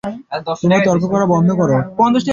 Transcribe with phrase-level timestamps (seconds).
[0.61, 1.75] তোমরা তর্ক করা বন্ধ করো!